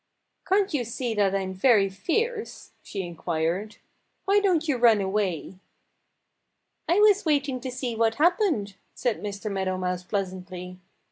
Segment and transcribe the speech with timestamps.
[0.47, 3.75] "Can't you see I'm very fierce?" she inquired.
[4.25, 5.59] "Why don't you run away?"
[6.89, 10.79] "I was waiting to see what happened," said Master Meadow Mouse pleasantly.